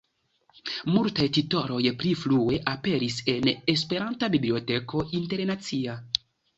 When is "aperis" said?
2.73-3.21